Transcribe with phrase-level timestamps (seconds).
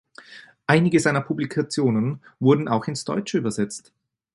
[0.65, 3.93] Einige seiner Publikationen wurden auch ins Deutsche übersetzt.